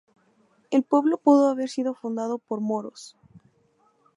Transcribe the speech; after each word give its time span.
El 0.71 0.81
pueblo 0.81 1.19
pudo 1.19 1.49
haber 1.49 1.69
sido 1.69 1.93
fundado 1.93 2.39
por 2.39 2.59
moros. 2.59 3.15